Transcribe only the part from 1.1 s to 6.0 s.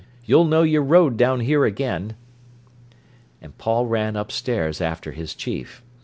down here again." And Paul ran upstairs after his chief.